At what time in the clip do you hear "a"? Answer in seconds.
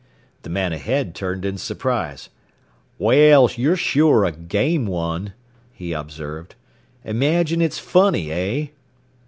4.25-4.31